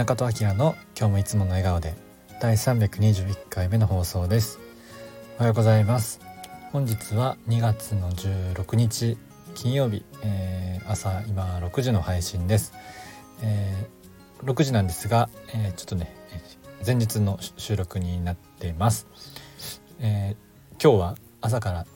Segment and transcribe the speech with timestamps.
[0.00, 1.94] 中戸明の今日もいつもの笑顔で
[2.40, 4.58] 第321回目の放送です。
[5.36, 6.20] おはようございます。
[6.72, 9.18] 本日は2月の16日
[9.54, 12.72] 金曜日、えー、朝今6時の配信です、
[13.42, 16.16] えー、6時なんですが、えー、ちょっとね
[16.86, 19.06] 前日の収録になっています、
[20.00, 20.34] え
[20.82, 21.86] 今日は朝から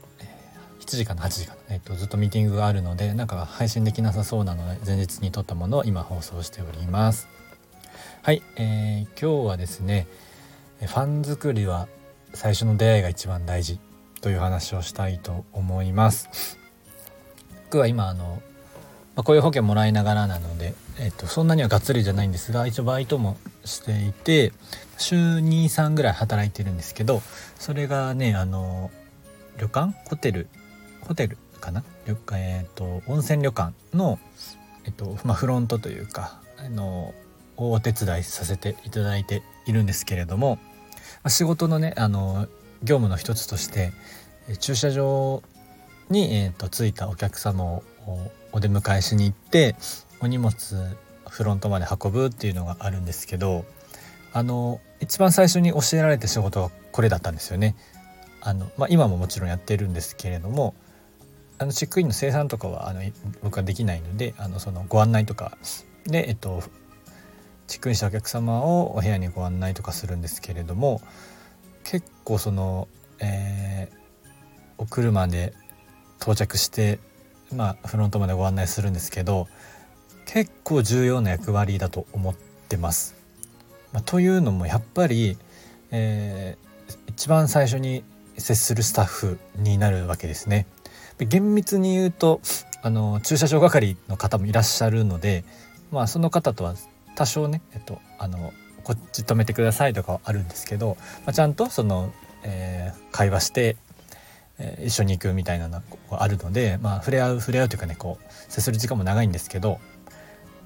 [0.80, 7.28] 7時かな8時かな、えっと、ずっとミーティングがあるのでなんか配信できなさそうなので前日に撮ったものを今放送しております。
[8.24, 10.06] はい、えー、今日はですね
[10.80, 11.88] ファン作りは
[12.32, 13.78] 最初の出会いが一番大事
[14.22, 16.56] という話をしたいと思います。
[17.66, 18.40] 僕は今あの、
[19.14, 24.54] まあ、雇用保険もらいながらなので、えっと、そんなにはがっつりじゃないんですが一応バイトもしていて
[24.96, 27.20] 週23ぐらい働いてるんですけど
[27.58, 28.90] それがねあの
[29.58, 29.92] 旅館？
[30.08, 30.48] ホテル？
[31.02, 31.84] ホテルかな？
[32.06, 34.18] 旅館、えーと、温泉旅館の、
[34.86, 37.12] えっとまあ、フロントというかあの
[37.56, 40.58] お手伝いさせていただいているんですけれども、
[41.28, 42.46] 仕事のねあの
[42.82, 43.92] 業務の一つとして
[44.58, 45.42] 駐車場
[46.10, 47.82] に、えーと、着いたお客様を
[48.52, 49.74] お出迎えしに行って
[50.20, 50.52] お荷物
[51.28, 53.64] フロントまで運ぶっていうのがあるんですけど
[54.32, 57.76] あの一番最初に教えられた仕事はこれだったんですよね。
[58.40, 60.74] あのまあ、今ももちろんやってるんですけれども
[61.58, 63.00] あのチェックインの生産とかはあの
[63.42, 65.56] 僕はできないのであのそのご案内とか
[66.04, 66.62] で、えっと、
[67.66, 71.00] チェックインしたお客様をお部屋にご案内とかするんですけれども
[71.84, 72.88] 結構その、
[73.20, 73.96] えー、
[74.78, 75.54] お車で
[76.20, 76.98] 到着して、
[77.52, 79.48] まあ、フロントまでご案内するんですけど
[80.26, 83.14] 結構重要な役割だと思ってます。
[83.92, 85.36] まあ、というのもやっぱり、
[85.90, 88.02] えー、一番最初に
[88.38, 90.66] 接するスタッフになるわけですね。
[91.18, 92.40] で厳密に言うと
[92.82, 95.44] あの駐車場係の方もいらっしゃるので、
[95.92, 96.74] まあ、その方とは
[97.14, 103.76] 多少ね、えっと、あのこっち止めてくださいとかはあるんですけど、まあ、ちゃんとその、えー、会話して、
[104.58, 109.78] えー、一緒に行くみたいなのがあるので、まあ、触れ合う触れ合うというかねこう接する時間も長いんですけど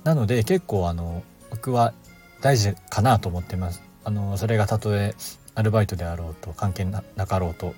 [0.04, 1.94] なので結構あの僕は
[2.40, 3.82] 大事かなと思ってます。
[4.04, 5.14] あのそれがたとえ
[5.54, 7.74] アルバイトであろうと関係なかろうと、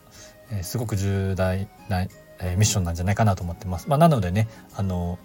[0.53, 2.07] えー、すごく重大な
[2.41, 3.89] えー、ミッションなんじゃないかなと思ってます。
[3.89, 5.19] まあ、なのでねあの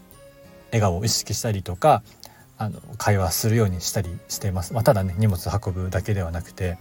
[0.68, 2.04] 笑顔を意識したりとか
[2.58, 4.74] あの会話するようにしたりしてます。
[4.74, 6.78] まあ、ただね荷物運ぶだけではなくて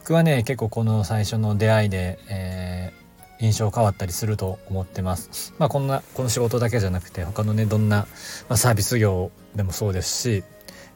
[0.00, 5.54] 僕はね結構この最初の出会いで、えー、印象変わったりすると思ってます。
[5.58, 8.06] まあ、こんなこの仕事だけじゃなくて他のねどんな、
[8.48, 10.44] まあ、サービス業でもそうですし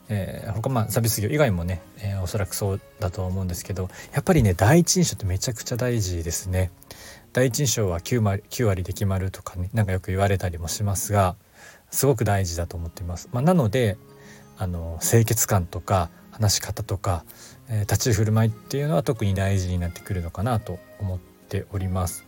[0.09, 6.71] えー、他まあサービス業以外もね、えー、おそらくそうだと思うんですけどやっぱりね第一印象ってめちゃくちゃ大事ですね。
[7.33, 11.35] 第一印象は 9, 割9割で決まるとかねなんかよく言われたりもしますが
[11.91, 13.31] すごく大事だと思っています。
[13.33, 13.97] まあ、なので
[14.57, 17.25] あの清潔感とか話し方とか、
[17.69, 22.27] えー、立ち振る舞いっていうのは特に大事になってくるのかなと思っております。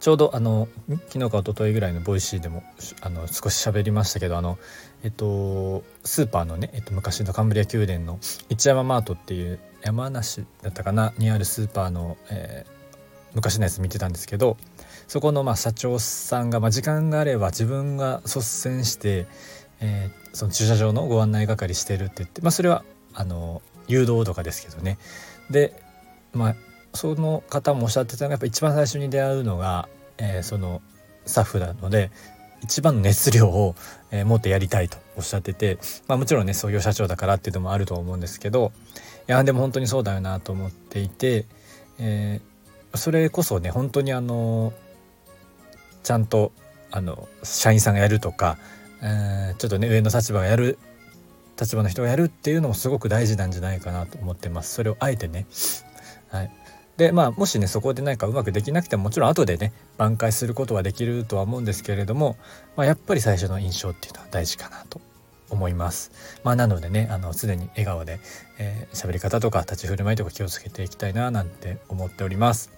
[0.00, 0.68] ちょうどあの
[1.08, 2.62] 昨日か一昨日ぐらいの Voicy でも
[3.00, 4.58] あの少し喋りましたけどあの
[5.02, 12.98] えっとスーパーのね、えっと、昔のカンブリア宮殿のいちやまマートっていう山梨だったかなにあるスーパーの、えー、
[13.34, 14.56] 昔のやつ見てたんですけど
[15.08, 19.26] そこのまあ社長さんが、まあ、時間があれば自分が率先して、
[19.80, 24.96] えー、その駐車場のご案内係してるって言って、まあ、それはあの誘導とかですけどね。
[25.50, 25.82] で
[26.32, 26.56] まあ
[26.94, 30.80] その方もおっしゃってたのがやっぱ一番最初に出会うのが、えー、その
[31.26, 32.12] スタッフなので
[32.62, 33.74] 一番の熱量を、
[34.12, 38.70] えー、持ってやりたいとおっしゃってて、まあ、もちろんね創業社長だからっていうのもあると思うんですけど
[39.28, 41.46] いやでも本当にそうだよなと思っていて、
[41.98, 44.72] えー、それこそね本当にあの
[46.04, 46.52] ちゃんと
[46.92, 48.56] あの社員さんがやるとか、
[49.02, 50.78] えー、ちょっとね上の立場がやる
[51.58, 54.74] 立場の人がやるっていうのもすごく大事なんじゃないかなと思ってます。
[54.74, 55.46] それをあえてね。
[56.28, 56.50] はい。
[56.96, 62.36] でまあもしねそこで何かうまくできなくてももちろん後でね挽回することはできるとは思うんですけれども、
[62.76, 65.00] まあ、やっぱり最初の印象っていうのは大事かなと
[65.50, 66.10] 思います。
[66.42, 68.20] まあ、なのでねあの常に笑顔で喋、
[68.58, 72.77] えー、り方とか立ち振る舞いとか気をつけていきたいななんて思っております。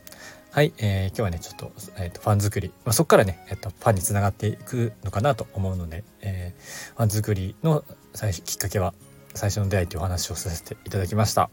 [0.52, 8.92] はい、えー、今日はねちょっと,、えーと、ファン作り、まあ、そこからね、えーと、ファンにつながっていくのかなと思うので、えー、ファン作りの最きっかけは
[9.32, 11.50] 最初の出会いというお話をさせていただきました。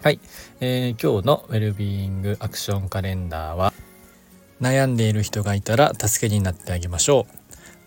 [0.00, 0.20] はい、
[0.60, 3.72] えー、今日のウェルビーイングアクションカレンダーは
[4.60, 7.26] 悩んでいる人がいたら助けになってあげましょ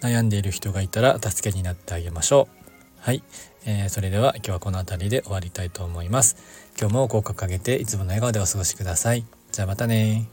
[0.01, 0.05] う。
[0.05, 2.55] 悩んでいる人がいたら助けになってあげましょう。
[2.99, 3.23] はい、
[3.65, 6.35] えー、それでは今日はこの辺りで終わりたいと思います。
[6.77, 9.25] 今日も口角上げていつもの笑顔でお過ごしください。
[9.51, 10.27] じゃあまたね